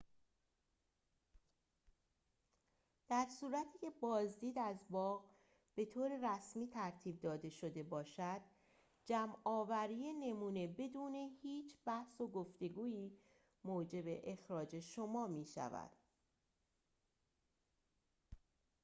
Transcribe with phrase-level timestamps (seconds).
[3.09, 5.23] در صورتی که بازدید از باغ
[5.75, 8.41] به طور رسمی ترتیب داده شده باشد
[9.05, 13.17] جمع‌آوری نمونه بدون هیچ بحث و گفتگویی
[13.63, 15.91] موجب اخراج شما می‌شود